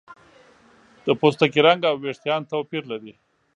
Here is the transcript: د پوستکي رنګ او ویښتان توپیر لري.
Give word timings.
د 1.05 1.07
پوستکي 1.19 1.59
رنګ 1.67 1.81
او 1.89 1.95
ویښتان 2.03 2.41
توپیر 2.51 2.83
لري. 2.91 3.13